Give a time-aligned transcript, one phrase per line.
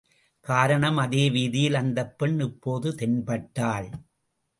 [0.45, 3.89] காரணம் அதே வீதியில் அந்தப் பெண் இப்போது தென்பட்டாள்.